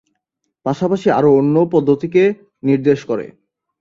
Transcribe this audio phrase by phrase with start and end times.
[0.65, 2.23] পাশাপাশি আরো অন্য পদ্ধতিকে
[2.63, 3.25] নির্দেশ করে।